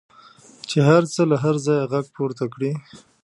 چې 0.69 0.77
هر 0.87 1.03
څه 1.13 1.21
له 1.31 1.35
هره 1.43 1.59
ځایه 1.65 1.89
غږ 1.91 2.05
پورته 2.15 2.45
کړي. 2.53 2.71